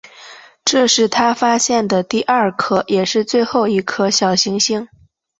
[0.65, 4.87] 这是他发现的第二颗也是最后一颗小行星。